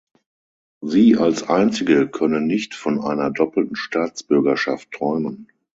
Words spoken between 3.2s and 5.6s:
doppelten Staatsbürgerschaft träumen.